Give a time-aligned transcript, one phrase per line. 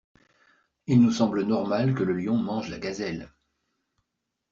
[0.87, 3.31] Il nous semble normal que le lion mange la gazelle.